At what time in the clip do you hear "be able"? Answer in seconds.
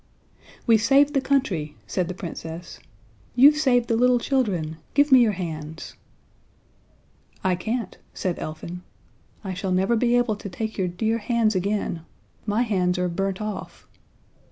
9.95-10.37